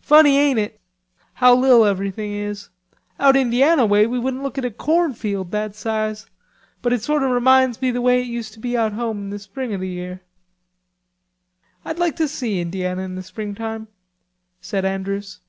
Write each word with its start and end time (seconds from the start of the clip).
"Funny, 0.00 0.38
ain't 0.38 0.58
it? 0.58 0.80
How 1.34 1.54
li'l 1.54 1.84
everythin' 1.84 2.32
is," 2.32 2.60
said 2.60 2.70
Chrisfield. 2.70 3.16
"Out 3.28 3.36
Indiana 3.36 3.84
way 3.84 4.06
we 4.06 4.18
wouldn't 4.18 4.42
look 4.42 4.56
at 4.56 4.64
a 4.64 4.70
cornfield 4.70 5.50
that 5.50 5.74
size. 5.74 6.24
But 6.80 6.94
it 6.94 7.02
sort 7.02 7.22
o' 7.22 7.30
reminds 7.30 7.82
me 7.82 7.90
the 7.90 8.00
way 8.00 8.22
it 8.22 8.28
used 8.28 8.54
to 8.54 8.60
be 8.60 8.78
out 8.78 8.94
home 8.94 9.24
in 9.24 9.28
the 9.28 9.38
spring 9.38 9.74
o' 9.74 9.76
the 9.76 9.86
year." 9.88 10.22
"I'd 11.84 11.98
like 11.98 12.16
to 12.16 12.28
see 12.28 12.60
Indiana 12.62 13.02
in 13.02 13.14
the 13.14 13.22
springtime," 13.22 13.88
said 14.62 14.86
Andrews. 14.86 15.40